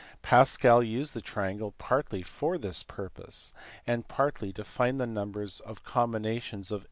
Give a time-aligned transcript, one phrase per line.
[0.23, 3.53] Pascal used the triangle partly for this purpose
[3.85, 6.79] and partly to find the numbers of combinations of